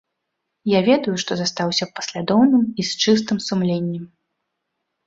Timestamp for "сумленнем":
3.51-4.03